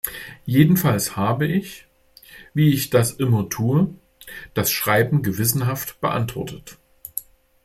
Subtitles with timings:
[0.47, 1.85] Jedenfalls habe ich,
[2.55, 3.93] wie ich das immer tue,
[4.55, 6.79] das Schreiben gewissenhaft beantwortet.